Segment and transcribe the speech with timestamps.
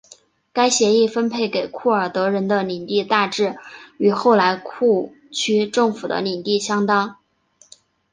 [0.51, 3.55] 该协议分配给库尔德人的领地大致
[3.99, 7.17] 与后来库区政府的领地相当。